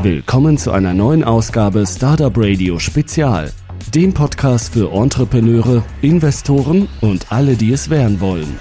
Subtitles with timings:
[0.00, 3.52] Willkommen zu einer neuen Ausgabe Startup Radio Spezial,
[3.92, 8.60] dem Podcast für Entrepreneure, Investoren und alle, die es werden wollen.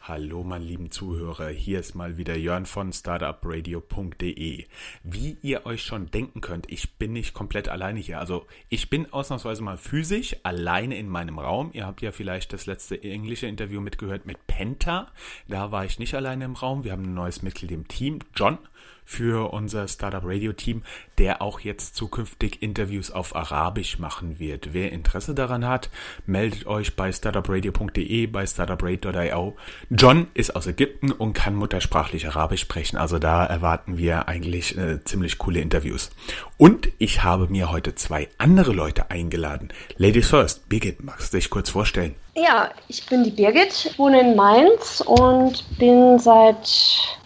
[0.00, 4.64] Hallo, meine lieben Zuhörer, hier ist mal wieder Jörn von startupradio.de.
[5.04, 8.18] Wie ihr euch schon denken könnt, ich bin nicht komplett alleine hier.
[8.18, 11.70] Also ich bin ausnahmsweise mal physisch alleine in meinem Raum.
[11.74, 15.08] Ihr habt ja vielleicht das letzte englische Interview mitgehört mit Penta.
[15.48, 16.82] Da war ich nicht alleine im Raum.
[16.84, 18.58] Wir haben ein neues Mitglied im Team, John
[19.04, 20.82] für unser Startup Radio Team,
[21.18, 24.72] der auch jetzt zukünftig Interviews auf Arabisch machen wird.
[24.72, 25.90] Wer Interesse daran hat,
[26.26, 29.56] meldet euch bei startupradio.de, bei startupradio.io.
[29.90, 35.02] John ist aus Ägypten und kann muttersprachlich Arabisch sprechen, also da erwarten wir eigentlich äh,
[35.04, 36.10] ziemlich coole Interviews.
[36.56, 39.72] Und ich habe mir heute zwei andere Leute eingeladen.
[39.96, 42.14] Ladies first, Birgit, magst du dich kurz vorstellen?
[42.34, 47.20] Ja, ich bin die Birgit, wohne in Mainz und bin seit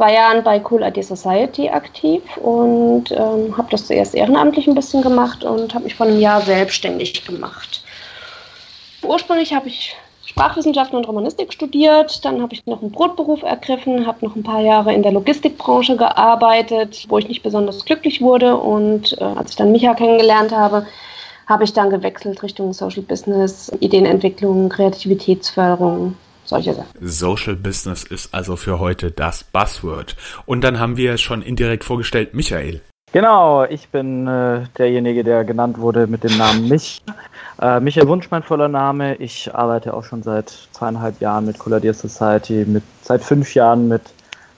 [0.00, 5.02] zwei Jahren bei Cool ID Society aktiv und ähm, habe das zuerst ehrenamtlich ein bisschen
[5.02, 7.84] gemacht und habe mich vor einem Jahr selbstständig gemacht.
[9.02, 9.94] Ursprünglich habe ich
[10.24, 14.62] Sprachwissenschaften und Romanistik studiert, dann habe ich noch einen Brotberuf ergriffen, habe noch ein paar
[14.62, 19.56] Jahre in der Logistikbranche gearbeitet, wo ich nicht besonders glücklich wurde und äh, als ich
[19.56, 20.86] dann Micha kennengelernt habe,
[21.46, 26.14] habe ich dann gewechselt Richtung Social Business, Ideenentwicklung, Kreativitätsförderung,
[26.50, 26.88] solche Sachen.
[27.00, 30.16] Social Business ist also für heute das Buzzword.
[30.44, 32.82] Und dann haben wir schon indirekt vorgestellt, Michael.
[33.12, 37.02] Genau, ich bin äh, derjenige, der genannt wurde mit dem Namen Mich.
[37.60, 39.16] Äh, Michael Wunsch, mein voller Name.
[39.16, 44.02] Ich arbeite auch schon seit zweieinhalb Jahren mit Colladear Society, mit, seit fünf Jahren mit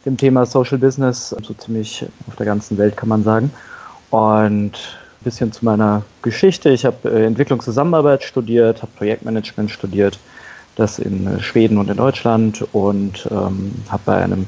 [0.04, 3.50] dem Thema Social Business, so ziemlich auf der ganzen Welt kann man sagen.
[4.10, 6.68] Und ein bisschen zu meiner Geschichte.
[6.70, 10.18] Ich habe äh, Entwicklungszusammenarbeit studiert, habe Projektmanagement studiert,
[10.76, 14.46] das in äh, Schweden und in Deutschland und ähm, habe bei einem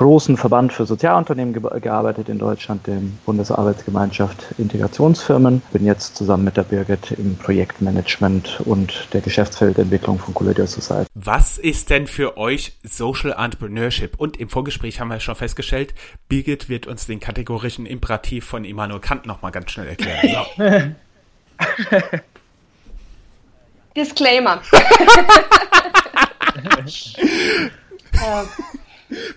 [0.00, 5.60] großen Verband für Sozialunternehmen ge gearbeitet in Deutschland, dem Bundesarbeitsgemeinschaft Integrationsfirmen.
[5.72, 11.06] Bin jetzt zusammen mit der Birgit im Projektmanagement und der Geschäftsfeldentwicklung von Collider Society.
[11.14, 14.18] Was ist denn für euch Social Entrepreneurship?
[14.18, 15.94] Und im Vorgespräch haben wir schon festgestellt,
[16.30, 20.30] Birgit wird uns den kategorischen Imperativ von Immanuel Kant nochmal ganz schnell erklären.
[20.58, 20.64] So.
[23.96, 24.60] Disclaimer.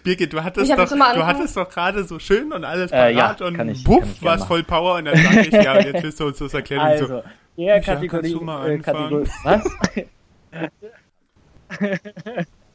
[0.03, 3.35] Birgit, du hattest doch, du hattest doch gerade so schön und alles parat äh, ja,
[3.47, 6.25] und ich, buff, war es voll Power und dann sage ich, ja, jetzt willst du
[6.25, 6.81] uns das erklären.
[6.81, 7.23] Also, so,
[7.55, 9.63] ja, Kategorie, äh, Kategorie, was?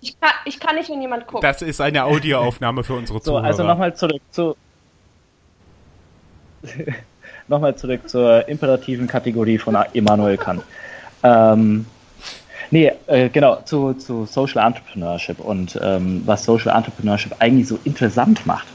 [0.00, 1.44] ich, kann, ich kann nicht, wenn jemand guckt.
[1.44, 3.46] Das ist eine Audioaufnahme für unsere so, also Zuhörer.
[3.46, 4.56] Also nochmal zurück zu
[7.48, 10.62] nochmal zurück zur imperativen Kategorie von Immanuel Kant.
[11.22, 11.86] Ähm,
[12.70, 18.46] nee, äh, genau, zu, zu Social Entrepreneurship und ähm, was Social Entrepreneurship eigentlich so interessant
[18.46, 18.66] macht.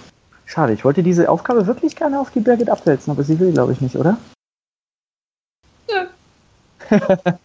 [0.45, 3.73] Schade, ich wollte diese Aufgabe wirklich gerne auf die Birgit abwälzen, aber sie will, glaube
[3.73, 4.17] ich, nicht, oder?
[5.89, 6.05] Ja.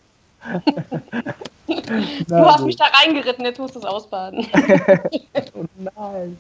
[2.26, 4.46] du hast mich da reingeritten, jetzt musst du es ausbaden.
[5.54, 5.64] oh
[5.96, 6.38] nein.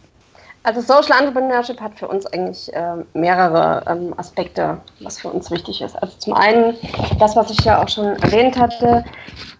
[0.64, 5.80] Also Social Entrepreneurship hat für uns eigentlich äh, mehrere ähm, Aspekte, was für uns wichtig
[5.80, 6.00] ist.
[6.02, 6.76] Also zum einen
[7.18, 9.04] das, was ich ja auch schon erwähnt hatte,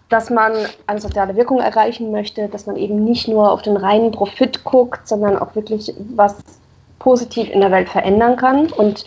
[0.09, 0.53] dass man
[0.87, 5.07] eine soziale Wirkung erreichen möchte, dass man eben nicht nur auf den reinen Profit guckt,
[5.07, 6.35] sondern auch wirklich was
[6.97, 8.67] positiv in der Welt verändern kann.
[8.71, 9.05] Und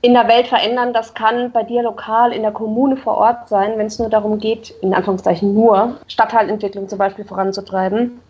[0.00, 3.76] in der Welt verändern, das kann bei dir lokal in der Kommune vor Ort sein,
[3.76, 8.20] wenn es nur darum geht, in Anführungszeichen nur Stadtteilentwicklung zum Beispiel voranzutreiben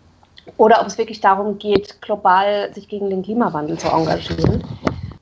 [0.57, 4.63] oder ob es wirklich darum geht, global sich gegen den Klimawandel zu engagieren.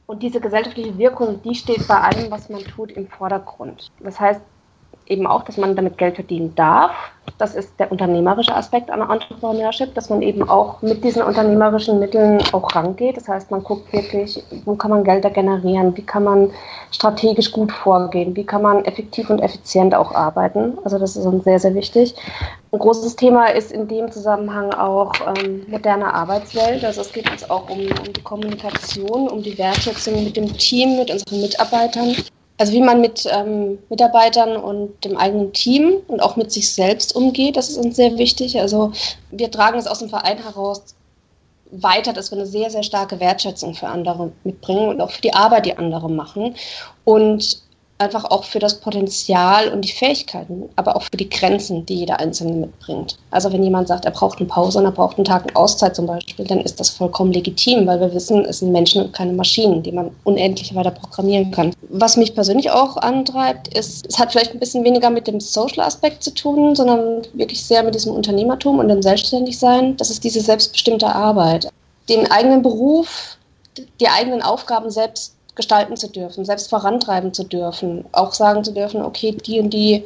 [0.06, 3.92] Und diese gesellschaftliche Wirkung, die steht bei allem, was man tut, im Vordergrund.
[4.02, 4.42] Das heißt,
[5.08, 6.92] eben auch, dass man damit Geld verdienen darf.
[7.38, 12.42] Das ist der unternehmerische Aspekt an Entrepreneurship, dass man eben auch mit diesen unternehmerischen Mitteln
[12.52, 13.18] auch rangeht.
[13.18, 16.52] Das heißt, man guckt wirklich, wo kann man Gelder generieren, wie kann man
[16.92, 20.78] strategisch gut vorgehen, wie kann man effektiv und effizient auch arbeiten.
[20.84, 22.16] Also das ist uns sehr, sehr wichtig.
[22.72, 26.84] Ein großes Thema ist in dem Zusammenhang auch ähm, moderne Arbeitswelt.
[26.84, 30.98] Also es geht uns auch um, um die Kommunikation, um die Wertschätzung mit dem Team,
[30.98, 32.16] mit unseren Mitarbeitern
[32.58, 37.16] also wie man mit ähm, Mitarbeitern und dem eigenen Team und auch mit sich selbst
[37.16, 38.60] umgeht, das ist uns sehr wichtig.
[38.60, 38.92] Also
[39.32, 40.96] wir tragen es aus dem Verein heraus
[41.72, 45.34] weiter, dass wir eine sehr, sehr starke Wertschätzung für andere mitbringen und auch für die
[45.34, 46.56] Arbeit, die andere machen.
[47.04, 47.64] Und
[48.00, 52.20] einfach auch für das Potenzial und die Fähigkeiten, aber auch für die Grenzen, die jeder
[52.20, 53.18] Einzelne mitbringt.
[53.32, 56.08] Also wenn jemand sagt, er braucht eine Pause und er braucht einen Tag Auszeit zum
[56.08, 59.84] Beispiel, dann ist das vollkommen legitim, weil wir wissen, es sind Menschen und keine Maschinen,
[59.84, 61.74] die man unendlich weiter programmieren kann.
[61.90, 66.24] Was mich persönlich auch antreibt, ist, es hat vielleicht ein bisschen weniger mit dem Social-Aspekt
[66.24, 69.96] zu tun, sondern wirklich sehr mit diesem Unternehmertum und dem Selbstständigsein.
[69.98, 71.70] Das ist diese selbstbestimmte Arbeit.
[72.10, 73.38] Den eigenen Beruf
[74.00, 79.04] die eigenen Aufgaben selbst gestalten zu dürfen, selbst vorantreiben zu dürfen, auch sagen zu dürfen,
[79.04, 80.06] okay, die und die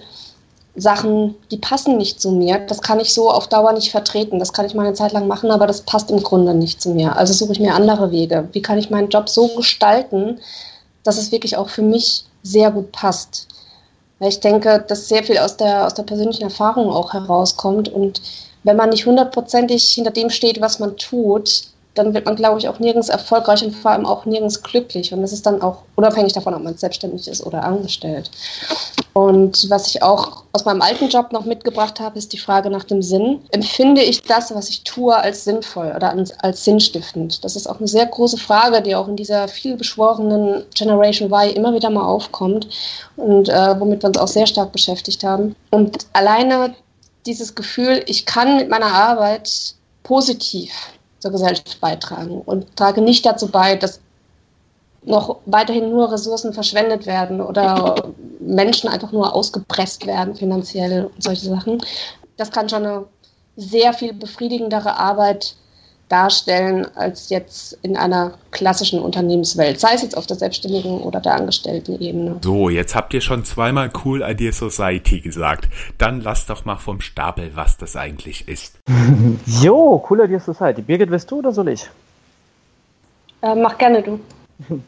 [0.76, 2.60] Sachen, die passen nicht zu mir.
[2.60, 4.38] Das kann ich so auf Dauer nicht vertreten.
[4.38, 6.90] Das kann ich mal eine Zeit lang machen, aber das passt im Grunde nicht zu
[6.90, 7.16] mir.
[7.16, 8.48] Also suche ich mir andere Wege.
[8.52, 10.40] Wie kann ich meinen Job so gestalten,
[11.04, 13.48] dass es wirklich auch für mich sehr gut passt?
[14.20, 17.90] Weil ich denke, dass sehr viel aus der, aus der persönlichen Erfahrung auch herauskommt.
[17.90, 18.22] Und
[18.64, 21.64] wenn man nicht hundertprozentig hinter dem steht, was man tut,
[21.98, 25.14] dann wird man, glaube ich, auch nirgends erfolgreich und vor allem auch nirgends glücklich.
[25.14, 28.32] Und das ist dann auch unabhängig davon, ob man selbstständig ist oder angestellt.
[29.14, 32.84] Und was ich auch aus meinem alten Job noch mitgebracht habe, ist die Frage nach
[32.84, 33.42] dem Sinn.
[33.50, 36.14] Empfinde ich das, was ich tue, als sinnvoll oder
[36.44, 37.44] als sinnstiftend?
[37.44, 41.74] Das ist auch eine sehr große Frage, die auch in dieser vielbeschworenen Generation Y immer
[41.74, 42.68] wieder mal aufkommt
[43.16, 45.56] und äh, womit wir uns auch sehr stark beschäftigt haben.
[45.72, 46.76] Und alleine
[47.26, 50.72] dieses Gefühl, ich kann mit meiner Arbeit positiv
[51.20, 54.00] zur Gesellschaft beitragen und trage nicht dazu bei, dass
[55.04, 61.48] noch weiterhin nur Ressourcen verschwendet werden oder Menschen einfach nur ausgepresst werden finanziell und solche
[61.48, 61.82] Sachen.
[62.36, 63.06] Das kann schon eine
[63.56, 65.56] sehr viel befriedigendere Arbeit
[66.10, 71.36] darstellen als jetzt in einer klassischen Unternehmenswelt, sei es jetzt auf der selbstständigen oder der
[71.36, 72.38] Angestellten-Ebene.
[72.42, 75.68] So, jetzt habt ihr schon zweimal Cool Idea Society gesagt.
[75.98, 78.80] Dann lasst doch mal vom Stapel, was das eigentlich ist.
[79.46, 80.82] jo, Cool Idea Society.
[80.82, 81.90] Birgit, willst du oder soll ich?
[83.42, 84.20] Äh, mach gerne du.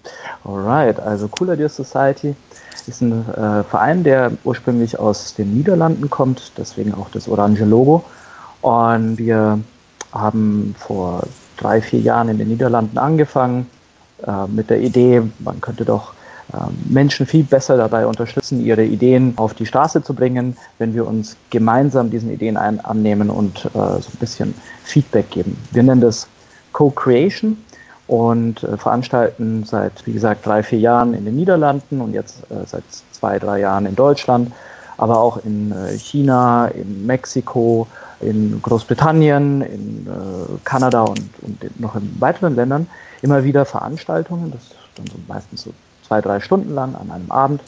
[0.45, 2.36] Alright, also Cool Idea Society
[2.89, 8.04] ist ein äh, Verein, der ursprünglich aus den Niederlanden kommt, deswegen auch das orange Logo.
[8.62, 9.60] Und wir
[10.11, 11.23] haben vor
[11.57, 13.67] drei, vier Jahren in den Niederlanden angefangen
[14.25, 16.13] äh, mit der Idee, man könnte doch
[16.53, 21.06] äh, Menschen viel besser dabei unterstützen, ihre Ideen auf die Straße zu bringen, wenn wir
[21.06, 24.53] uns gemeinsam diesen Ideen ein, annehmen und äh, so ein bisschen
[24.83, 25.57] Feedback geben.
[25.71, 26.27] Wir nennen das
[26.73, 27.57] Co-Creation
[28.07, 32.65] und äh, veranstalten seit, wie gesagt, drei, vier Jahren in den Niederlanden und jetzt äh,
[32.65, 34.51] seit zwei, drei Jahren in Deutschland,
[34.99, 37.87] aber auch in äh, China, in Mexiko,
[38.19, 42.85] in Großbritannien, in äh, Kanada und, und noch in weiteren Ländern
[43.21, 45.73] immer wieder Veranstaltungen, das ist dann so meistens so
[46.05, 47.61] zwei, drei Stunden lang an einem Abend,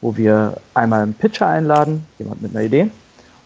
[0.00, 2.90] wo wir einmal einen Pitcher einladen, jemand mit einer Idee,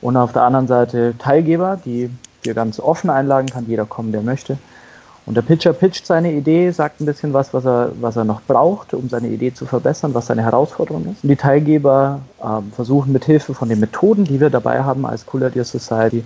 [0.02, 2.10] und auf der anderen Seite Teilgeber, die
[2.42, 4.58] wir ganz offen einladen, kann jeder kommen, der möchte.
[5.26, 8.40] Und der Pitcher pitcht seine Idee, sagt ein bisschen was, was er, was er noch
[8.42, 11.24] braucht, um seine Idee zu verbessern, was seine Herausforderung ist.
[11.24, 15.26] Und die Teilgeber ähm, versuchen mit Hilfe von den Methoden, die wir dabei haben als
[15.32, 16.24] Cool Idea Society,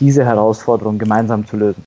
[0.00, 1.82] diese Herausforderung gemeinsam zu lösen.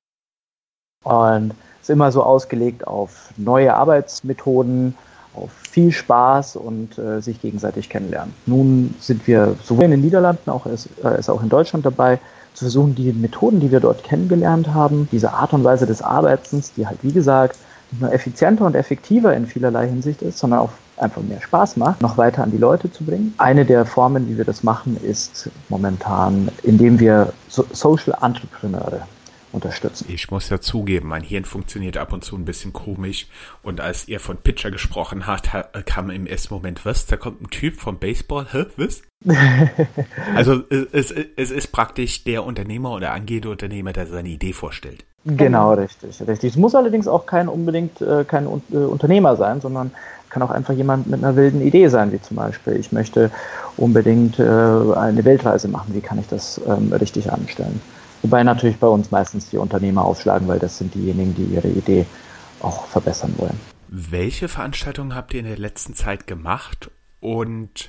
[1.04, 4.96] Und es ist immer so ausgelegt auf neue Arbeitsmethoden,
[5.34, 8.34] auf viel Spaß und äh, sich gegenseitig kennenlernen.
[8.46, 12.18] Nun sind wir sowohl in den Niederlanden auch als, äh, auch in Deutschland dabei,
[12.56, 16.72] zu versuchen, die Methoden, die wir dort kennengelernt haben, diese Art und Weise des Arbeitens,
[16.72, 17.58] die halt, wie gesagt,
[17.90, 22.00] nicht nur effizienter und effektiver in vielerlei Hinsicht ist, sondern auch einfach mehr Spaß macht,
[22.00, 23.34] noch weiter an die Leute zu bringen.
[23.36, 29.02] Eine der Formen, wie wir das machen, ist momentan, indem wir so Social Entrepreneure
[29.52, 30.06] unterstützen.
[30.08, 33.26] Ich muss ja zugeben, mein Hirn funktioniert ab und zu ein bisschen komisch.
[33.62, 35.50] Und als ihr von Pitcher gesprochen habt,
[35.86, 37.06] kam im ersten Moment, was?
[37.06, 39.02] Da kommt ein Typ vom Baseball, hä, was?
[40.34, 45.04] also es, es ist praktisch der Unternehmer oder angehende Unternehmer, der seine Idee vorstellt.
[45.24, 46.52] Genau, richtig, richtig.
[46.52, 49.90] Es muss allerdings auch kein unbedingt äh, kein äh, Unternehmer sein, sondern
[50.28, 53.30] kann auch einfach jemand mit einer wilden Idee sein, wie zum Beispiel, ich möchte
[53.76, 57.80] unbedingt äh, eine Weltreise machen, wie kann ich das ähm, richtig anstellen?
[58.26, 62.06] Wobei natürlich bei uns meistens die Unternehmer aufschlagen, weil das sind diejenigen, die ihre Idee
[62.60, 63.60] auch verbessern wollen.
[63.86, 66.90] Welche Veranstaltungen habt ihr in der letzten Zeit gemacht
[67.20, 67.88] und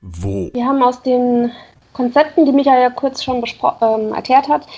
[0.00, 0.50] wo?
[0.52, 1.50] Wir haben aus den
[1.94, 3.42] Konzepten, die Michael ja kurz schon
[3.80, 4.68] ähm, erklärt hat,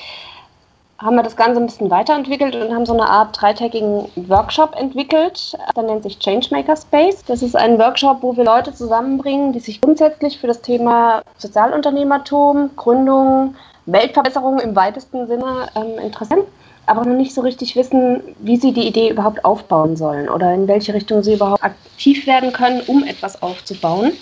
[0.98, 5.52] haben wir das Ganze ein bisschen weiterentwickelt und haben so eine Art dreitägigen Workshop entwickelt.
[5.76, 7.22] Der nennt sich Changemaker Space.
[7.26, 12.70] Das ist ein Workshop, wo wir Leute zusammenbringen, die sich grundsätzlich für das Thema Sozialunternehmertum,
[12.74, 13.54] Gründung,
[13.92, 16.42] Weltverbesserung im weitesten Sinne ähm, interessieren,
[16.86, 20.68] aber noch nicht so richtig wissen, wie sie die Idee überhaupt aufbauen sollen oder in
[20.68, 24.12] welche Richtung sie überhaupt aktiv werden können, um etwas aufzubauen.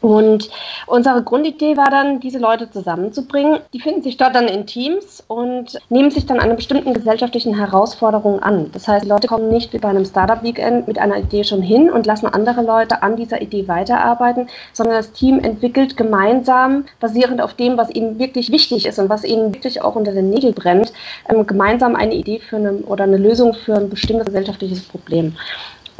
[0.00, 0.48] Und
[0.86, 3.60] unsere Grundidee war dann, diese Leute zusammenzubringen.
[3.72, 8.42] Die finden sich dort dann in Teams und nehmen sich dann einer bestimmten gesellschaftlichen Herausforderung
[8.42, 8.70] an.
[8.72, 11.90] Das heißt, die Leute kommen nicht wie bei einem Startup-Weekend mit einer Idee schon hin
[11.90, 17.54] und lassen andere Leute an dieser Idee weiterarbeiten, sondern das Team entwickelt gemeinsam, basierend auf
[17.54, 20.92] dem, was ihnen wirklich wichtig ist und was ihnen wirklich auch unter den Nägeln brennt,
[21.28, 25.36] ähm, gemeinsam eine Idee für eine oder eine Lösung für ein bestimmtes gesellschaftliches Problem.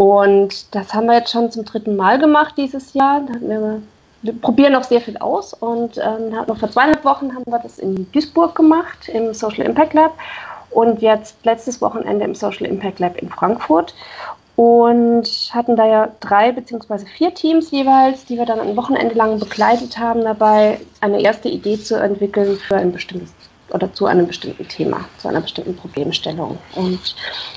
[0.00, 3.20] Und das haben wir jetzt schon zum dritten Mal gemacht dieses Jahr.
[3.42, 3.82] Wir,
[4.22, 7.78] wir probieren noch sehr viel aus und ähm, noch vor zweieinhalb Wochen haben wir das
[7.78, 10.14] in Duisburg gemacht, im Social Impact Lab.
[10.70, 13.94] und jetzt letztes Wochenende im Social Impact Lab in Frankfurt
[14.56, 19.38] und hatten da ja drei beziehungsweise vier Teams jeweils, die wir dann ein Wochenende lang
[19.38, 23.34] begleitet haben, dabei eine erste Idee zu entwickeln für ein bestimmtes
[23.72, 26.58] oder zu einem bestimmten Thema, zu einer bestimmten Problemstellung.
[26.74, 27.14] Und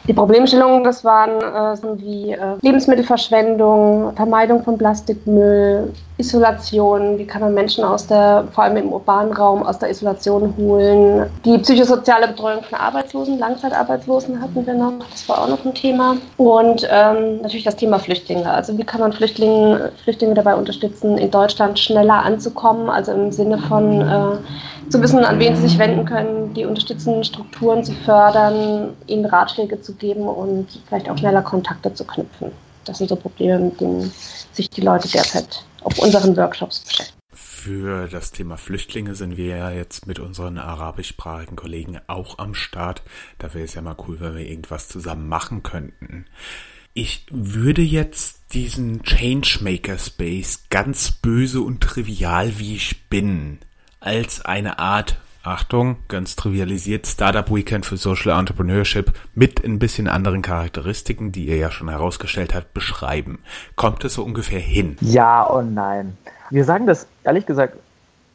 [0.08, 7.42] die Problemstellungen, das waren äh, so wie äh, Lebensmittelverschwendung, Vermeidung von Plastikmüll, Isolation, wie kann
[7.42, 11.26] man Menschen aus der, vor allem im urbanen Raum, aus der Isolation holen.
[11.44, 16.18] Die psychosoziale Betreuung von Arbeitslosen, Langzeitarbeitslosen hatten wir noch, das war auch noch ein Thema.
[16.38, 18.48] Und ähm, natürlich das Thema Flüchtlinge.
[18.48, 23.58] Also wie kann man Flüchtlinge, Flüchtlinge dabei unterstützen, in Deutschland schneller anzukommen, also im Sinne
[23.58, 28.94] von äh, zu wissen, an wen sie sich wenden können, die unterstützenden Strukturen zu fördern,
[29.08, 32.52] ihnen Ratschläge zu geben und vielleicht auch schneller Kontakte zu knüpfen.
[32.86, 34.12] Das sind so Probleme, mit denen
[34.52, 37.18] sich die Leute derzeit auf unseren Workshops beschäftigen.
[37.34, 43.04] Für das Thema Flüchtlinge sind wir ja jetzt mit unseren arabischsprachigen Kollegen auch am Start.
[43.38, 46.26] Da wäre es ja mal cool, wenn wir irgendwas zusammen machen könnten.
[46.94, 53.60] Ich würde jetzt diesen Changemaker Space ganz böse und trivial wie ich bin
[54.00, 60.42] als eine Art, Achtung, ganz trivialisiert, Startup Weekend für Social Entrepreneurship mit ein bisschen anderen
[60.42, 63.40] Charakteristiken, die ihr ja schon herausgestellt habt, beschreiben.
[63.76, 64.96] Kommt es so ungefähr hin?
[65.02, 66.18] Ja und nein.
[66.50, 67.76] Wir sagen das ehrlich gesagt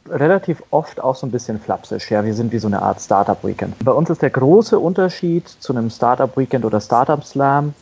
[0.07, 2.11] relativ oft auch so ein bisschen flapsisch.
[2.11, 3.83] Ja, wir sind wie so eine Art Startup Weekend.
[3.83, 7.73] Bei uns ist der große Unterschied zu einem Startup Weekend oder Startup Slam,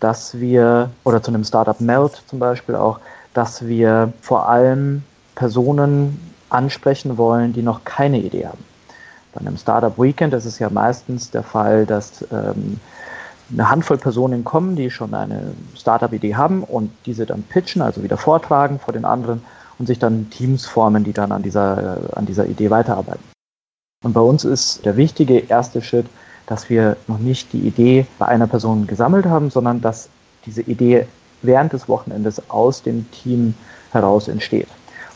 [0.00, 2.98] dass wir, oder zu einem Startup Melt zum Beispiel auch,
[3.32, 5.04] dass wir vor allem
[5.36, 8.71] Personen ansprechen wollen, die noch keine Idee haben.
[9.32, 12.78] Bei einem Startup Weekend ist es ja meistens der Fall, dass ähm,
[13.52, 18.16] eine Handvoll Personen kommen, die schon eine Startup-Idee haben und diese dann pitchen, also wieder
[18.16, 19.42] vortragen vor den anderen
[19.78, 23.24] und sich dann Teams formen, die dann an dieser, äh, an dieser Idee weiterarbeiten.
[24.04, 26.06] Und bei uns ist der wichtige erste Schritt,
[26.46, 30.08] dass wir noch nicht die Idee bei einer Person gesammelt haben, sondern dass
[30.44, 31.06] diese Idee
[31.40, 33.54] während des Wochenendes aus dem Team
[33.92, 34.68] heraus entsteht.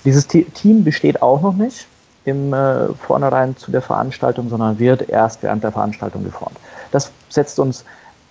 [0.05, 1.87] Dieses Team besteht auch noch nicht
[2.27, 6.59] im äh, Vornherein zu der Veranstaltung, sondern wird erst während der Veranstaltung geformt.
[6.91, 7.85] Das setzt uns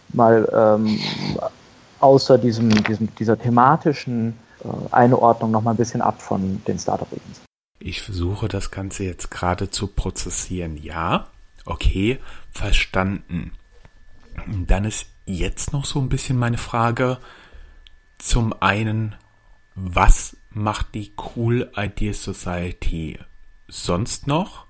[0.10, 1.00] mal ähm,
[2.02, 7.42] außer diesem, diesem, dieser thematischen äh, Einordnung noch mal ein bisschen ab von den Startup-Events.
[7.80, 10.76] Ich versuche das Ganze jetzt gerade zu prozessieren.
[10.76, 11.28] Ja,
[11.66, 12.20] okay,
[12.52, 13.54] verstanden.
[14.46, 17.18] Dann ist jetzt noch so ein bisschen meine Frage.
[18.18, 19.16] Zum einen,
[19.74, 23.20] was macht die Cool Ideas Society
[23.68, 24.66] sonst noch?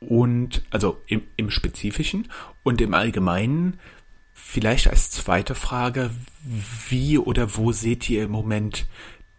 [0.00, 2.28] Und also im, im Spezifischen
[2.62, 3.80] und im Allgemeinen,
[4.32, 6.10] vielleicht als zweite Frage,
[6.88, 8.86] wie oder wo seht ihr im Moment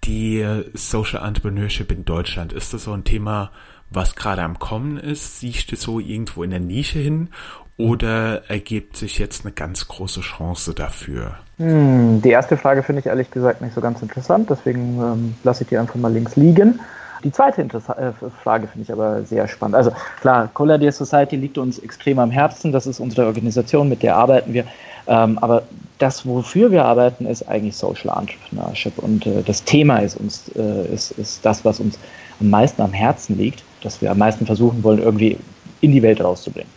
[0.04, 2.54] die Social Entrepreneurship in Deutschland?
[2.54, 3.51] Ist das so ein Thema,
[3.89, 5.39] was gerade am Kommen ist?
[5.39, 7.30] Siehst du so irgendwo in der Nische hin?
[7.78, 11.39] Oder ergibt sich jetzt eine ganz große Chance dafür?
[11.58, 15.63] Hm, die erste Frage finde ich ehrlich gesagt nicht so ganz interessant, deswegen ähm, lasse
[15.63, 16.82] ich die einfach mal links liegen.
[17.24, 18.12] Die zweite Interessa äh,
[18.44, 19.76] Frage finde ich aber sehr spannend.
[19.76, 24.16] Also klar, Collider Society liegt uns extrem am Herzen, das ist unsere Organisation, mit der
[24.16, 24.66] arbeiten wir.
[25.08, 25.64] Ähm, aber
[25.98, 30.94] das, wofür wir arbeiten, ist eigentlich Social Entrepreneurship und äh, das Thema ist uns äh,
[30.94, 31.98] ist, ist das, was uns
[32.40, 35.38] am meisten am Herzen liegt, dass wir am meisten versuchen wollen, irgendwie
[35.82, 36.70] in die Welt rauszubringen.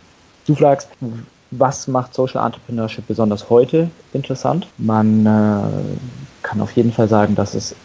[0.45, 0.89] Du fragst,
[1.51, 4.67] was macht Social Entrepreneurship besonders heute interessant?
[4.77, 5.59] Man äh,
[6.41, 7.75] kann auf jeden Fall sagen, dass es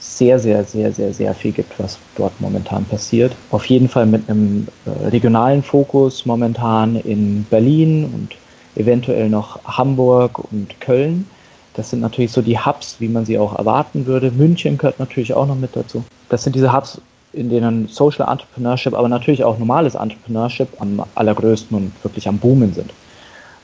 [0.00, 3.36] sehr, sehr, sehr, sehr, sehr viel gibt, was dort momentan passiert.
[3.50, 8.36] Auf jeden Fall mit einem äh, regionalen Fokus momentan in Berlin und
[8.80, 11.26] eventuell noch Hamburg und Köln.
[11.74, 14.30] Das sind natürlich so die Hubs, wie man sie auch erwarten würde.
[14.30, 16.02] München gehört natürlich auch noch mit dazu.
[16.30, 17.00] Das sind diese Hubs,
[17.32, 22.72] in denen Social Entrepreneurship, aber natürlich auch normales Entrepreneurship am allergrößten und wirklich am Boomen
[22.72, 22.90] sind.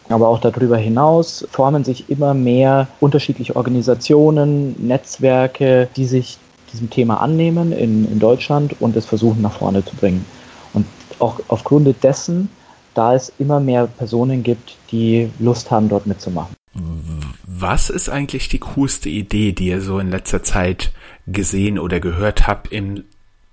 [0.09, 6.39] Aber auch darüber hinaus formen sich immer mehr unterschiedliche Organisationen, Netzwerke, die sich
[6.73, 10.25] diesem Thema annehmen in, in Deutschland und es versuchen nach vorne zu bringen.
[10.75, 10.87] Und
[11.19, 12.49] auch aufgrund dessen,
[12.95, 16.55] da es immer mehr Personen gibt, die Lust haben, dort mitzumachen.
[17.47, 20.93] Was ist eigentlich die coolste Idee, die ihr so in letzter Zeit
[21.27, 23.05] gesehen oder gehört habt im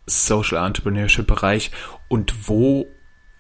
[0.06, 1.72] Social Entrepreneurship Bereich
[2.10, 2.86] und wo,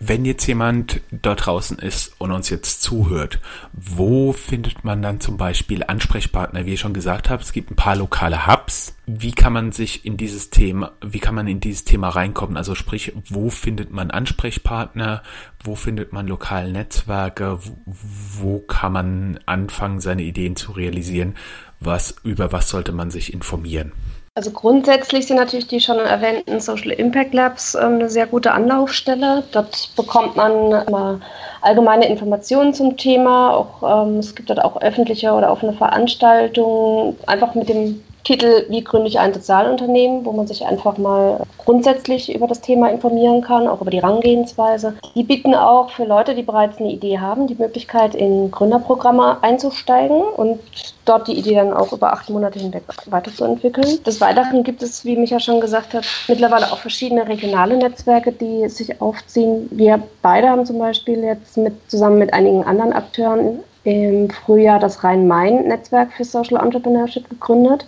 [0.07, 3.39] wenn jetzt jemand dort draußen ist und uns jetzt zuhört,
[3.73, 6.65] wo findet man dann zum Beispiel Ansprechpartner?
[6.65, 8.95] Wie ich schon gesagt habe, es gibt ein paar lokale Hubs.
[9.05, 12.57] Wie kann man sich in dieses Thema, wie kann man in dieses Thema reinkommen?
[12.57, 15.23] Also sprich, wo findet man Ansprechpartner?
[15.63, 17.59] Wo findet man lokale Netzwerke?
[17.61, 21.35] Wo, wo kann man anfangen, seine Ideen zu realisieren?
[21.79, 23.91] Was, über was sollte man sich informieren?
[24.35, 29.43] Also grundsätzlich sind natürlich die schon erwähnten Social Impact Labs ähm, eine sehr gute Anlaufstelle.
[29.51, 31.21] Dort bekommt man immer
[31.61, 33.53] allgemeine Informationen zum Thema.
[33.53, 38.83] Auch, ähm, es gibt dort auch öffentliche oder offene Veranstaltungen, einfach mit dem Titel Wie
[38.83, 43.67] gründe ich ein Sozialunternehmen, wo man sich einfach mal grundsätzlich über das Thema informieren kann,
[43.67, 44.95] auch über die Rangehensweise.
[45.15, 50.21] Die bieten auch für Leute, die bereits eine Idee haben, die Möglichkeit, in Gründerprogramme einzusteigen
[50.21, 50.59] und
[51.05, 54.03] dort die Idee dann auch über acht Monate hinweg weiterzuentwickeln.
[54.03, 58.67] Des Weiteren gibt es, wie Micha schon gesagt hat, mittlerweile auch verschiedene regionale Netzwerke, die
[58.69, 59.67] sich aufziehen.
[59.71, 65.03] Wir beide haben zum Beispiel jetzt mit, zusammen mit einigen anderen Akteuren im Frühjahr das
[65.03, 67.85] Rhein-Main-Netzwerk für Social Entrepreneurship gegründet.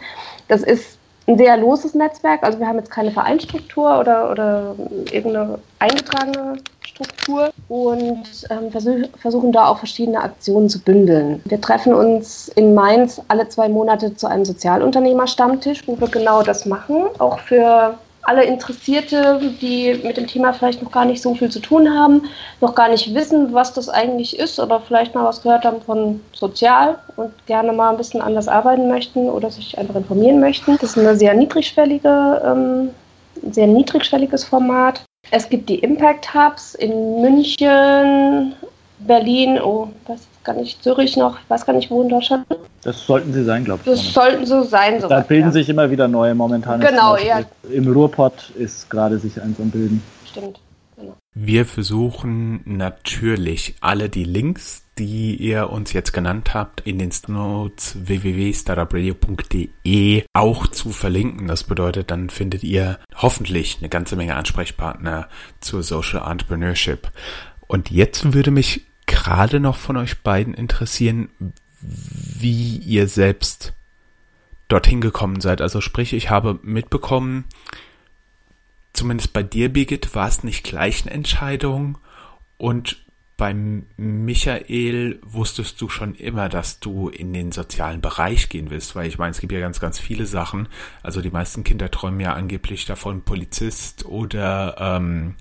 [0.48, 0.98] Das ist
[1.28, 4.76] ein sehr loses Netzwerk, also wir haben jetzt keine Vereinsstruktur oder, oder
[5.12, 11.42] irgendeine eingetragene Struktur und ähm, versuch, versuchen da auch verschiedene Aktionen zu bündeln.
[11.46, 16.66] Wir treffen uns in Mainz alle zwei Monate zu einem Sozialunternehmer-Stammtisch, wo wir genau das
[16.66, 21.50] machen, auch für alle Interessierte, die mit dem Thema vielleicht noch gar nicht so viel
[21.50, 22.24] zu tun haben,
[22.60, 26.22] noch gar nicht wissen, was das eigentlich ist, aber vielleicht mal was gehört haben von
[26.34, 30.78] Sozial und gerne mal ein bisschen anders arbeiten möchten oder sich einfach informieren möchten.
[30.80, 32.90] Das ist eine sehr niedrigschwellige, ähm,
[33.52, 35.04] sehr niedrigschwelliges Format.
[35.32, 38.54] Es gibt die Impact Hubs in München,
[39.00, 42.46] Berlin, oh, weiß gar nicht, Zürich noch, ich weiß gar nicht, wo in Deutschland.
[42.84, 43.92] Das sollten sie sein, glaube ich.
[43.92, 45.02] Das sollten so sein.
[45.02, 45.52] So da bilden ja.
[45.52, 46.80] sich immer wieder neue momentan.
[46.80, 47.42] Genau, ja.
[47.72, 50.04] Im Ruhrpott ist gerade sich eins am Bilden.
[50.30, 50.60] Stimmt.
[50.96, 51.16] Genau.
[51.34, 57.98] Wir versuchen natürlich alle die Links, die ihr uns jetzt genannt habt, in den Notes
[58.08, 61.48] www.startupradio.de auch zu verlinken.
[61.48, 65.28] Das bedeutet, dann findet ihr hoffentlich eine ganze Menge Ansprechpartner
[65.60, 67.12] zur Social Entrepreneurship.
[67.68, 71.30] Und jetzt würde mich gerade noch von euch beiden interessieren,
[71.82, 73.74] wie ihr selbst
[74.68, 75.62] dorthin gekommen seid.
[75.62, 77.46] Also sprich, ich habe mitbekommen,
[78.94, 81.98] zumindest bei dir, Birgit, war es nicht gleich eine Entscheidung
[82.58, 83.06] und
[83.38, 89.08] beim Michael wusstest du schon immer, dass du in den sozialen Bereich gehen willst, weil
[89.08, 90.70] ich meine, es gibt ja ganz, ganz viele Sachen.
[91.04, 95.36] Also die meisten Kinder träumen ja angeblich davon, Polizist oder ähm,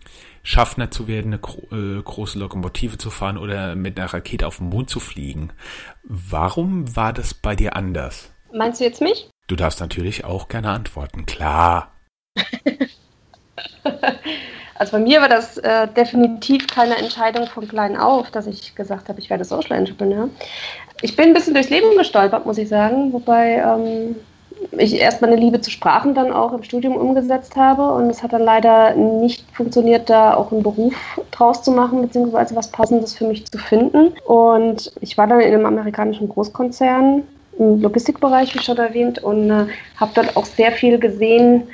[0.45, 4.69] Schaffner zu werden, eine äh, große Lokomotive zu fahren oder mit einer Rakete auf den
[4.69, 5.51] Mond zu fliegen.
[6.05, 8.31] Warum war das bei dir anders?
[8.53, 9.29] Meinst du jetzt mich?
[9.49, 11.93] Du darfst natürlich auch gerne antworten, klar.
[14.75, 19.09] also bei mir war das äh, definitiv keine Entscheidung von klein auf, dass ich gesagt
[19.09, 20.29] habe, ich werde Social Entrepreneur.
[21.01, 24.17] Ich bin ein bisschen durchs Leben gestolpert, muss ich sagen, wobei ähm,
[24.73, 28.33] ich erst meine Liebe zu Sprachen dann auch im Studium umgesetzt habe und es hat
[28.33, 30.95] dann leider nicht funktioniert, da auch einen Beruf
[31.31, 34.13] draus zu machen, beziehungsweise was Passendes für mich zu finden.
[34.27, 37.23] Und ich war dann in einem amerikanischen Großkonzern
[37.59, 41.65] im Logistikbereich, wie schon erwähnt, und äh, habe dort auch sehr viel gesehen,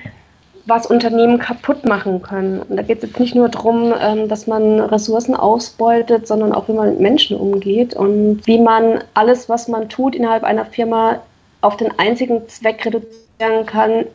[0.66, 2.60] was Unternehmen kaputt machen können.
[2.60, 6.68] Und da geht es jetzt nicht nur darum, ähm, dass man Ressourcen ausbeutet, sondern auch,
[6.68, 11.20] wie man mit Menschen umgeht und wie man alles, was man tut innerhalb einer Firma,
[11.60, 14.06] auf den einzigen Zweck reduzieren kann,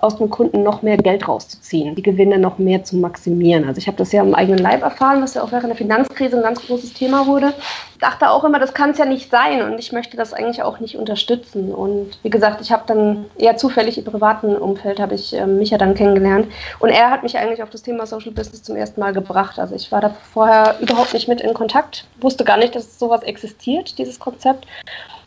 [0.00, 3.66] aus dem Kunden noch mehr Geld rauszuziehen, die Gewinne noch mehr zu maximieren.
[3.66, 6.36] Also ich habe das ja im eigenen Leib erfahren, was ja auch während der Finanzkrise
[6.36, 7.54] ein ganz großes Thema wurde.
[7.92, 10.62] Ich dachte auch immer, das kann es ja nicht sein und ich möchte das eigentlich
[10.62, 11.72] auch nicht unterstützen.
[11.72, 15.78] Und wie gesagt, ich habe dann eher zufällig im privaten Umfeld habe ich äh, Micha
[15.78, 16.48] dann kennengelernt
[16.80, 19.58] und er hat mich eigentlich auf das Thema Social Business zum ersten Mal gebracht.
[19.58, 23.22] Also ich war da vorher überhaupt nicht mit in Kontakt, wusste gar nicht, dass sowas
[23.22, 24.66] existiert, dieses Konzept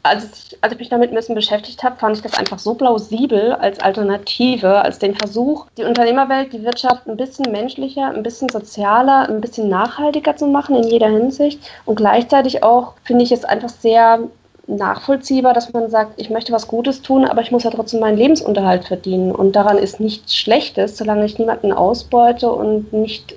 [0.08, 2.74] als ich, als ich mich damit ein bisschen beschäftigt habe, fand ich das einfach so
[2.74, 8.50] plausibel als Alternative, als den Versuch, die Unternehmerwelt, die Wirtschaft ein bisschen menschlicher, ein bisschen
[8.50, 11.60] sozialer, ein bisschen nachhaltiger zu machen in jeder Hinsicht.
[11.86, 14.20] Und gleichzeitig auch finde ich es einfach sehr
[14.68, 18.18] nachvollziehbar, dass man sagt, ich möchte was Gutes tun, aber ich muss ja trotzdem meinen
[18.18, 19.34] Lebensunterhalt verdienen.
[19.34, 23.36] Und daran ist nichts Schlechtes, solange ich niemanden ausbeute und nicht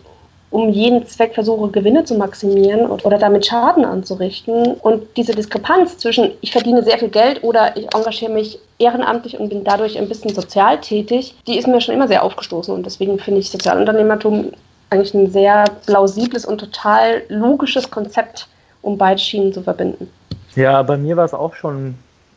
[0.50, 4.74] um jeden Zweck versuche, Gewinne zu maximieren oder damit Schaden anzurichten.
[4.74, 9.48] Und diese Diskrepanz zwischen, ich verdiene sehr viel Geld oder ich engagiere mich ehrenamtlich und
[9.48, 12.74] bin dadurch ein bisschen sozial tätig, die ist mir schon immer sehr aufgestoßen.
[12.74, 14.52] Und deswegen finde ich Sozialunternehmertum
[14.90, 18.48] eigentlich ein sehr plausibles und total logisches Konzept,
[18.82, 20.10] um beide Schienen zu verbinden.
[20.56, 21.94] Ja, bei mir war es auch schon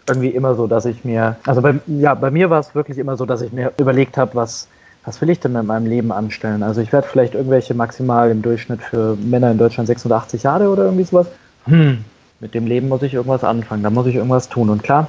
[0.08, 3.18] irgendwie immer so, dass ich mir, also bei, ja, bei mir war es wirklich immer
[3.18, 4.68] so, dass ich mir überlegt habe, was
[5.06, 6.64] was will ich denn mit meinem Leben anstellen?
[6.64, 10.86] Also ich werde vielleicht irgendwelche maximal im Durchschnitt für Männer in Deutschland 86 Jahre oder
[10.86, 11.28] irgendwie sowas.
[11.66, 12.04] Hm,
[12.40, 14.70] mit dem Leben muss ich irgendwas anfangen, da muss ich irgendwas tun.
[14.70, 15.08] Und klar,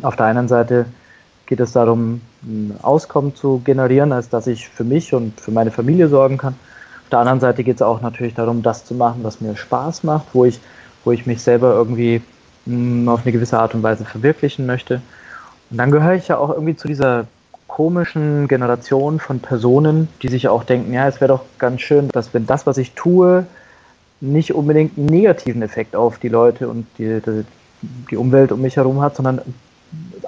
[0.00, 0.86] auf der einen Seite
[1.46, 5.70] geht es darum, ein Auskommen zu generieren, als dass ich für mich und für meine
[5.70, 6.54] Familie sorgen kann.
[7.04, 10.04] Auf der anderen Seite geht es auch natürlich darum, das zu machen, was mir Spaß
[10.04, 10.60] macht, wo ich,
[11.04, 12.22] wo ich mich selber irgendwie
[12.64, 15.02] mh, hm, auf eine gewisse Art und Weise verwirklichen möchte.
[15.70, 17.26] Und dann gehöre ich ja auch irgendwie zu dieser
[17.68, 22.34] komischen Generation von Personen, die sich auch denken, ja, es wäre doch ganz schön, dass
[22.34, 23.46] wenn das, was ich tue,
[24.20, 27.44] nicht unbedingt einen negativen Effekt auf die Leute und die, die,
[28.10, 29.40] die Umwelt um mich herum hat, sondern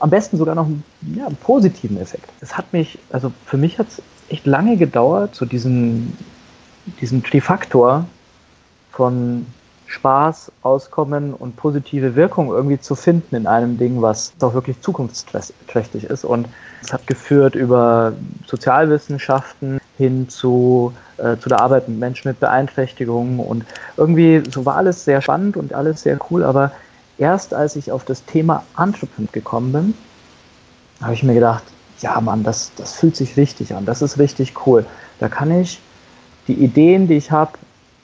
[0.01, 2.29] am besten sogar noch einen, ja, einen positiven Effekt.
[2.41, 6.17] Das hat mich, also für mich hat es echt lange gedauert, so diesen,
[7.01, 8.07] diesen Trifaktor
[8.91, 9.47] von
[9.87, 16.05] Spaß, Auskommen und positive Wirkung irgendwie zu finden in einem Ding, was auch wirklich zukunftsträchtig
[16.05, 16.25] ist.
[16.25, 16.49] Und
[16.83, 18.13] es hat geführt über
[18.47, 23.39] Sozialwissenschaften hin zu, äh, zu der Arbeit mit Menschen mit Beeinträchtigungen.
[23.41, 23.65] Und
[23.97, 26.45] irgendwie, so war alles sehr spannend und alles sehr cool.
[26.45, 26.73] Aber
[27.19, 29.95] erst als ich auf das Thema Entrepreneur gekommen bin,
[31.01, 31.65] habe ich mir gedacht,
[32.01, 34.85] ja Mann, das, das fühlt sich richtig an, das ist richtig cool.
[35.21, 35.81] Da kann ich
[36.49, 37.53] die Ideen, die ich habe,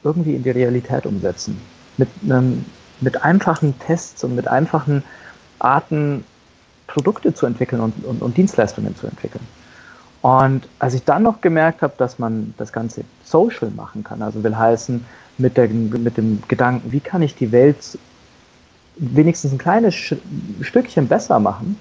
[0.05, 1.61] irgendwie in die Realität umsetzen.
[1.97, 2.65] Mit, einem,
[3.01, 5.03] mit einfachen Tests und mit einfachen
[5.59, 6.25] Arten,
[6.87, 9.47] Produkte zu entwickeln und, und, und Dienstleistungen zu entwickeln.
[10.23, 14.43] Und als ich dann noch gemerkt habe, dass man das Ganze social machen kann, also
[14.43, 15.05] will heißen,
[15.39, 17.99] mit, der, mit dem Gedanken, wie kann ich die Welt
[18.97, 21.79] wenigstens ein kleines Stückchen besser machen,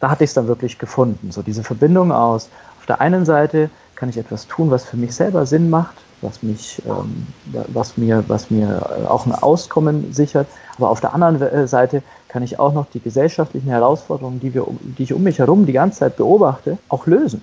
[0.00, 1.30] da hatte ich es dann wirklich gefunden.
[1.30, 3.70] So diese Verbindung aus, auf der einen Seite
[4.02, 7.24] kann ich etwas tun, was für mich selber Sinn macht, was mich, ähm,
[7.68, 10.48] was mir, was mir auch ein Auskommen sichert.
[10.76, 14.66] Aber auf der anderen äh, Seite kann ich auch noch die gesellschaftlichen Herausforderungen, die wir,
[14.98, 17.42] die ich um mich herum die ganze Zeit beobachte, auch lösen.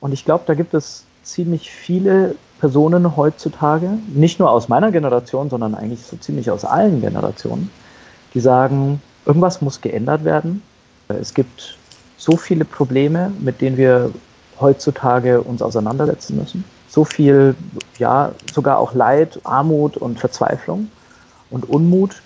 [0.00, 5.48] Und ich glaube, da gibt es ziemlich viele Personen heutzutage, nicht nur aus meiner Generation,
[5.48, 7.70] sondern eigentlich so ziemlich aus allen Generationen,
[8.34, 10.60] die sagen, irgendwas muss geändert werden.
[11.08, 11.78] Es gibt
[12.18, 14.12] so viele Probleme, mit denen wir
[14.60, 16.64] heutzutage uns auseinandersetzen müssen.
[16.88, 17.56] So viel,
[17.98, 20.90] ja, sogar auch Leid, Armut und Verzweiflung
[21.50, 22.22] und Unmut.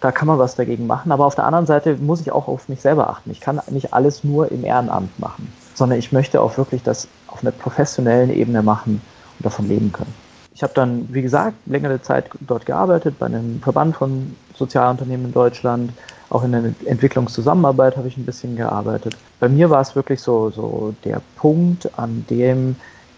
[0.00, 1.12] Da kann man was dagegen machen.
[1.12, 3.30] Aber auf der anderen Seite muss ich auch auf mich selber achten.
[3.30, 7.42] Ich kann nicht alles nur im Ehrenamt machen, sondern ich möchte auch wirklich das auf
[7.42, 9.00] einer professionellen Ebene machen
[9.38, 10.12] und davon leben können.
[10.54, 15.32] Ich habe dann, wie gesagt, längere Zeit dort gearbeitet, bei einem Verband von Sozialunternehmen in
[15.32, 15.92] Deutschland,
[16.32, 19.16] auch in der Entwicklungszusammenarbeit habe ich ein bisschen gearbeitet.
[19.38, 22.74] Bei mir war es wirklich so, so der Punkt, an dem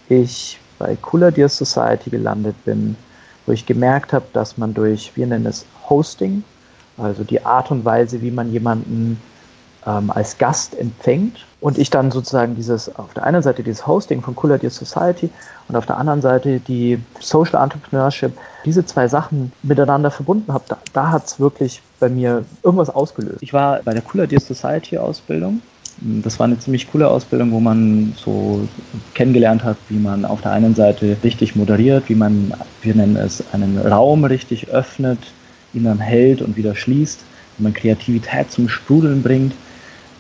[0.08, 2.96] ich bei Cooler Deer Society gelandet bin,
[3.46, 6.42] wo ich gemerkt habe, dass man durch, wir nennen es Hosting,
[6.98, 9.20] also die Art und Weise, wie man jemanden
[9.86, 14.22] ähm, als Gast empfängt und ich dann sozusagen dieses, auf der einen Seite dieses Hosting
[14.22, 15.30] von Cooler Deer Society
[15.68, 18.32] und auf der anderen Seite die Social Entrepreneurship,
[18.64, 23.38] diese zwei Sachen miteinander verbunden habe, da, da hat es wirklich bei mir irgendwas ausgelöst.
[23.40, 25.62] Ich war bei der Cooler Deer Society Ausbildung.
[26.00, 28.66] Das war eine ziemlich coole Ausbildung, wo man so
[29.14, 33.44] kennengelernt hat, wie man auf der einen Seite richtig moderiert, wie man, wir nennen es,
[33.52, 35.20] einen Raum richtig öffnet,
[35.72, 37.20] ihn dann hält und wieder schließt,
[37.56, 39.54] wie man Kreativität zum Sprudeln bringt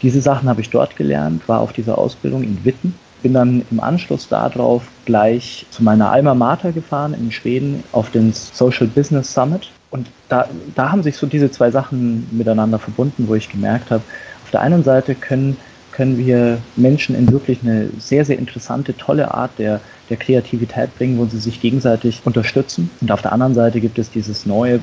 [0.04, 2.94] diese Sachen habe ich dort gelernt, war auf dieser Ausbildung in Witten.
[3.22, 8.34] Bin dann im Anschluss darauf gleich zu meiner Alma Mater gefahren in Schweden auf den
[8.34, 9.70] Social Business Summit.
[9.90, 14.02] Und da, da haben sich so diese zwei Sachen miteinander verbunden, wo ich gemerkt habe,
[14.44, 15.56] auf der einen Seite können,
[15.90, 21.16] können wir Menschen in wirklich eine sehr, sehr interessante, tolle Art der, der Kreativität bringen,
[21.16, 22.90] wo sie sich gegenseitig unterstützen.
[23.00, 24.80] Und auf der anderen Seite gibt es dieses neue,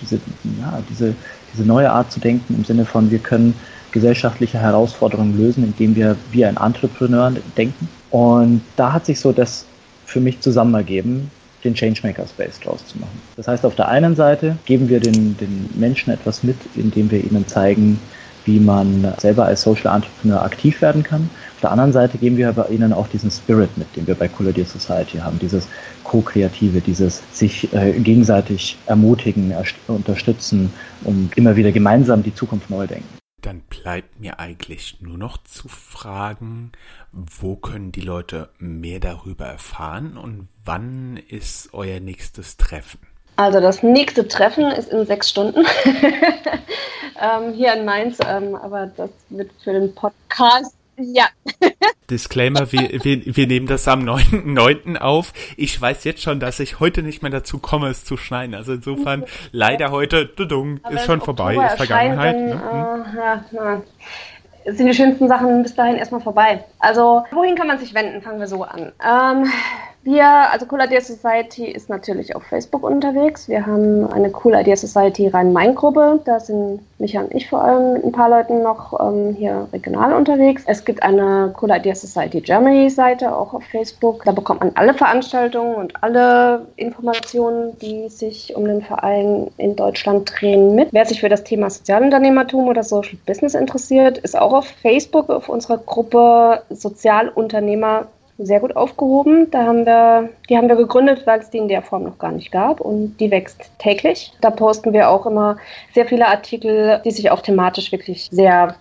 [0.00, 0.20] diese,
[0.60, 1.16] ja, diese,
[1.52, 3.54] diese neue Art zu denken im Sinne von, wir können
[3.94, 7.88] gesellschaftliche Herausforderungen lösen, indem wir wie ein Entrepreneur denken.
[8.10, 9.64] Und da hat sich so das
[10.04, 11.30] für mich zusammen ergeben,
[11.62, 13.18] den Changemaker Space draus zu machen.
[13.36, 17.22] Das heißt, auf der einen Seite geben wir den, den Menschen etwas mit, indem wir
[17.22, 18.00] ihnen zeigen,
[18.44, 21.30] wie man selber als Social Entrepreneur aktiv werden kann.
[21.54, 24.28] Auf der anderen Seite geben wir aber ihnen auch diesen Spirit mit, den wir bei
[24.28, 25.68] Cooler Deal Society haben, dieses
[26.02, 29.54] Co-Kreative, dieses sich äh, gegenseitig ermutigen,
[29.86, 30.70] unterstützen
[31.04, 33.23] und immer wieder gemeinsam die Zukunft neu denken.
[33.44, 36.72] Dann bleibt mir eigentlich nur noch zu fragen,
[37.12, 43.00] wo können die Leute mehr darüber erfahren und wann ist euer nächstes Treffen?
[43.36, 45.66] Also das nächste Treffen ist in sechs Stunden
[47.20, 51.26] ähm, hier in Mainz, ähm, aber das wird für den Podcast ja.
[52.10, 54.98] Disclaimer, wir, wir, wir nehmen das am 9.9.
[54.98, 55.32] auf.
[55.56, 58.54] Ich weiß jetzt schon, dass ich heute nicht mehr dazu komme, es zu schneiden.
[58.54, 62.34] Also insofern, leider heute, dudung, ist schon vorbei, ist Vergangenheit.
[62.34, 63.06] Dann, ne?
[63.12, 63.82] äh, ja, na,
[64.72, 66.64] sind die schönsten Sachen bis dahin erstmal vorbei.
[66.78, 68.22] Also, wohin kann man sich wenden?
[68.22, 68.92] Fangen wir so an.
[69.04, 69.50] Ähm,
[70.04, 73.48] Wir, also Cool Idea Society ist natürlich auf Facebook unterwegs.
[73.48, 76.20] Wir haben eine Cool Idea Society Rhein-Main-Gruppe.
[76.26, 80.12] Da sind Micha und ich vor allem mit ein paar Leuten noch ähm, hier regional
[80.12, 80.62] unterwegs.
[80.66, 84.24] Es gibt eine Cool Idea Society Germany Seite auch auf Facebook.
[84.24, 90.30] Da bekommt man alle Veranstaltungen und alle Informationen, die sich um den Verein in Deutschland
[90.30, 90.88] drehen, mit.
[90.92, 95.48] Wer sich für das Thema Sozialunternehmertum oder Social Business interessiert, ist auch auf Facebook auf
[95.48, 99.50] unserer Gruppe Sozialunternehmer sehr gut aufgehoben.
[99.50, 102.32] Da haben wir, die haben wir gegründet, weil es die in der Form noch gar
[102.32, 104.32] nicht gab und die wächst täglich.
[104.40, 105.56] Da posten wir auch immer
[105.92, 108.74] sehr viele Artikel, die sich auch thematisch wirklich sehr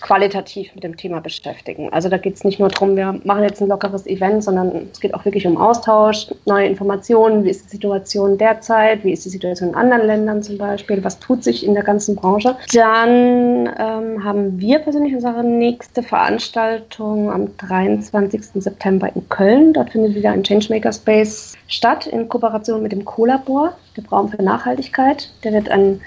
[0.00, 1.92] qualitativ mit dem Thema beschäftigen.
[1.92, 5.00] Also da geht es nicht nur darum, wir machen jetzt ein lockeres Event, sondern es
[5.00, 9.30] geht auch wirklich um Austausch, neue Informationen, wie ist die Situation derzeit, wie ist die
[9.30, 12.56] Situation in anderen Ländern zum Beispiel, was tut sich in der ganzen Branche.
[12.72, 18.42] Dann ähm, haben wir persönlich unsere nächste Veranstaltung am 23.
[18.54, 19.72] September in Köln.
[19.72, 24.42] Dort findet wieder ein Changemaker Space statt in Kooperation mit dem Colabor, der Raum für
[24.42, 25.30] Nachhaltigkeit.
[25.44, 26.00] Der wird ein,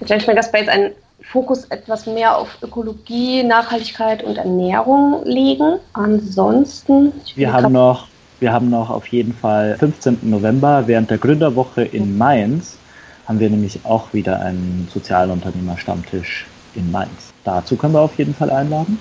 [0.00, 0.92] der Changemaker Space ein
[1.30, 5.78] Fokus etwas mehr auf Ökologie, Nachhaltigkeit und Ernährung legen.
[5.92, 7.12] Ansonsten.
[7.34, 8.08] Wir haben noch,
[8.40, 10.20] wir haben noch auf jeden Fall 15.
[10.22, 12.78] November während der Gründerwoche in Mainz
[13.26, 17.34] haben wir nämlich auch wieder einen Sozialunternehmer-Stammtisch in Mainz.
[17.44, 18.98] Dazu können wir auf jeden Fall einladen.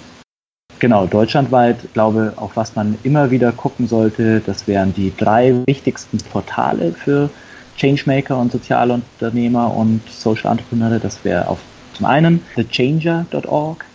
[0.79, 6.17] Genau, deutschlandweit, glaube auf was man immer wieder gucken sollte, das wären die drei wichtigsten
[6.17, 7.29] Portale für
[7.77, 10.99] Changemaker und Sozialunternehmer und Social Entrepreneure.
[10.99, 11.59] Das wäre auf
[11.97, 13.85] zum einen thechanger.org,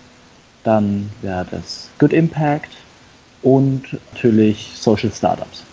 [0.64, 2.70] dann wäre das Good Impact
[3.42, 5.64] und natürlich Social Startups.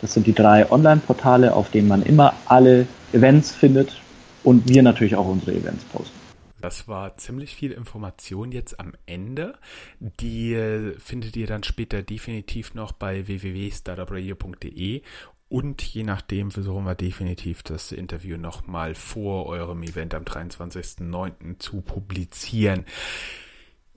[0.00, 4.00] Das sind die drei Online-Portale, auf denen man immer alle Events findet
[4.44, 6.18] und wir natürlich auch unsere Events posten.
[6.60, 9.54] Das war ziemlich viel Information jetzt am Ende.
[10.00, 15.02] Die äh, findet ihr dann später definitiv noch bei www.startupradio.de
[15.48, 21.58] und je nachdem versuchen wir definitiv das Interview nochmal vor eurem Event am 23.09.
[21.58, 22.84] zu publizieren.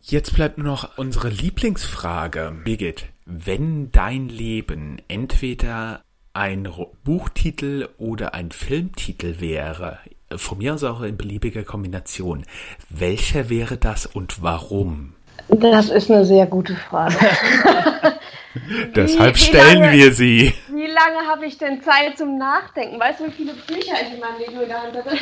[0.02, 2.56] Jetzt bleibt nur noch unsere Lieblingsfrage.
[2.64, 6.68] Birgit, wenn dein Leben entweder ein
[7.04, 10.00] Buchtitel oder ein Filmtitel wäre,
[10.36, 12.46] von mir aus auch in beliebiger Kombination,
[12.90, 15.14] welcher wäre das und warum?
[15.50, 17.16] Das ist eine sehr gute Frage.
[18.96, 20.54] Deshalb wie, stellen lange, wir sie.
[20.68, 23.00] Wie lange habe ich denn Zeit zum Nachdenken?
[23.00, 25.18] Weißt du, wie viele Bücher ich in meinem Leben in der Hand hatte?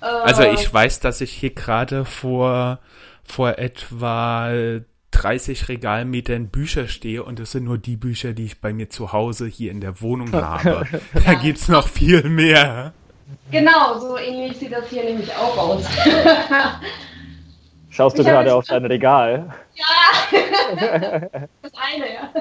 [0.00, 2.78] also ich weiß, dass ich hier gerade vor,
[3.24, 8.72] vor etwa 30 Regalmetern Bücher stehe und das sind nur die Bücher, die ich bei
[8.72, 10.86] mir zu Hause hier in der Wohnung habe.
[11.12, 11.52] Da ja.
[11.52, 12.92] es noch viel mehr.
[13.50, 15.84] Genau, so ähnlich sieht das hier nämlich auch aus.
[17.90, 19.52] Schaust du gerade auf dein Regal?
[19.74, 20.30] Ja,
[21.62, 22.32] das eine, ja.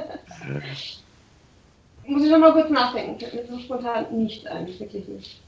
[2.05, 3.19] Muss ich noch mal kurz nachdenken.
[3.19, 5.41] Fällt mir so spontan nicht ein, wirklich nicht.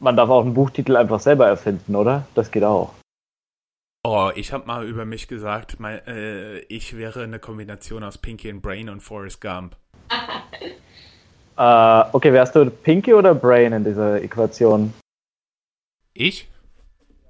[0.00, 2.26] Man darf auch einen Buchtitel einfach selber erfinden, oder?
[2.34, 2.92] Das geht auch.
[4.06, 8.50] Oh, ich habe mal über mich gesagt, mein, äh, ich wäre eine Kombination aus Pinky
[8.50, 9.76] and Brain und Forrest Gump.
[11.56, 14.92] äh, okay, wärst du Pinky oder Brain in dieser Äquation?
[16.12, 16.48] Ich?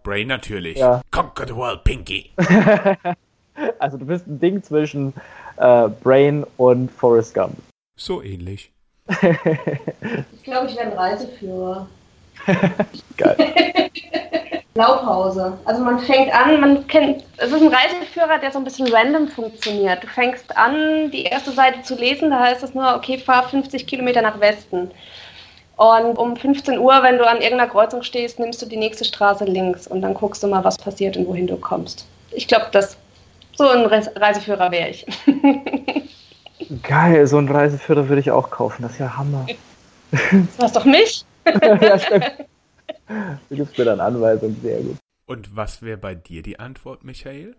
[0.05, 0.79] Brain natürlich.
[0.79, 1.01] Ja.
[1.11, 2.31] Conquer the world, Pinky.
[3.81, 5.13] also du bist ein Ding zwischen
[5.57, 7.57] äh, Brain und Forrest Gump.
[7.97, 8.71] So ähnlich.
[9.09, 11.89] ich glaube, ich wäre ein Reiseführer.
[13.17, 13.91] Geil.
[14.75, 15.57] Blaupause.
[15.65, 19.29] Also man fängt an, man kennt, es ist ein Reiseführer, der so ein bisschen random
[19.29, 20.03] funktioniert.
[20.03, 23.87] Du fängst an, die erste Seite zu lesen, da heißt es nur, okay, fahr 50
[23.87, 24.91] Kilometer nach Westen.
[25.77, 29.45] Und um 15 Uhr, wenn du an irgendeiner Kreuzung stehst, nimmst du die nächste Straße
[29.45, 32.07] links und dann guckst du mal, was passiert und wohin du kommst.
[32.31, 32.97] Ich glaube, dass
[33.57, 35.07] so ein Reiseführer wäre ich.
[36.83, 38.83] Geil, so ein Reiseführer würde ich auch kaufen.
[38.83, 39.47] Das ist ja Hammer.
[40.13, 41.25] Du hast doch mich.
[41.45, 42.33] ja, stimmt.
[43.49, 44.97] Du gibst mir dann Anweisungen, sehr gut.
[45.27, 47.57] Und was wäre bei dir die Antwort, Michael?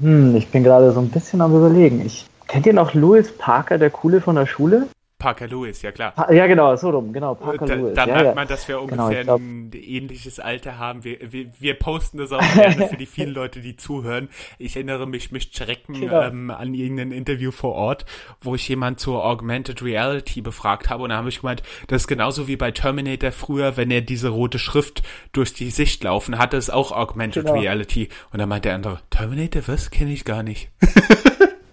[0.00, 2.04] Hm, ich bin gerade so ein bisschen am überlegen.
[2.04, 4.88] Ich, kennt ihr noch Louis Parker, der Coole von der Schule?
[5.24, 6.12] Parker Lewis, ja klar.
[6.30, 7.94] ja, genau, so rum, genau, Parker da, Lewis.
[7.94, 8.34] Da ja, merkt ja.
[8.34, 11.02] man, dass wir genau, ungefähr genau, ein ähnliches Alter haben.
[11.02, 14.28] Wir, wir, wir posten das auch gerne für die vielen Leute, die zuhören.
[14.58, 16.20] Ich erinnere mich mich schrecken genau.
[16.20, 18.04] ähm, an irgendein Interview vor Ort,
[18.42, 22.08] wo ich jemand zur Augmented Reality befragt habe und da habe ich gemeint, das ist
[22.08, 26.58] genauso wie bei Terminator früher, wenn er diese rote Schrift durch die Sicht laufen hatte,
[26.58, 27.58] ist auch Augmented genau.
[27.58, 28.10] Reality.
[28.30, 29.90] Und dann meint der andere, Terminator, was?
[29.90, 30.70] Kenne ich gar nicht.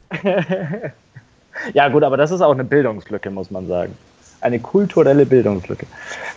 [1.73, 3.97] ja gut, aber das ist auch eine Bildungslücke, muss man sagen
[4.41, 5.85] eine kulturelle Bildungslücke.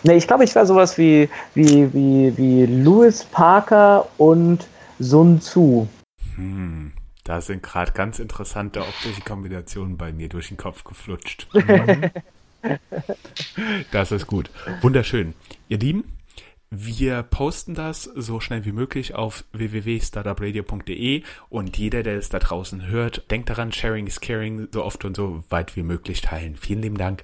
[0.03, 4.67] Nee, ich glaube, ich wäre sowas wie, wie, wie, wie Louis Parker und
[4.99, 5.87] Sun Tzu.
[6.35, 6.93] Hm.
[7.23, 11.47] Da sind gerade ganz interessante optische Kombinationen bei mir durch den Kopf geflutscht.
[13.91, 14.51] das ist gut.
[14.81, 15.33] Wunderschön.
[15.67, 16.03] Ihr Lieben,
[16.77, 22.87] wir posten das so schnell wie möglich auf www.startupradio.de und jeder, der es da draußen
[22.87, 26.55] hört, denkt daran, Sharing is Caring, so oft und so weit wie möglich teilen.
[26.55, 27.23] Vielen lieben Dank.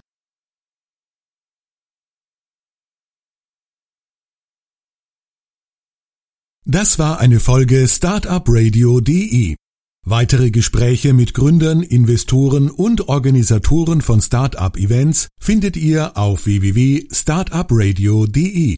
[6.65, 9.55] Das war eine Folge Startupradio.de.
[10.05, 18.77] Weitere Gespräche mit Gründern, Investoren und Organisatoren von Startup-Events findet ihr auf www.startupradio.de.